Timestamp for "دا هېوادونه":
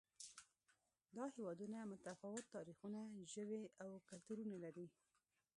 1.15-1.77